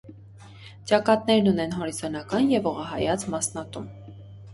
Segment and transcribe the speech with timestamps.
[0.91, 3.87] Ճակատներն ունեն հորիզոնական և ուղղահայաց մասնատում։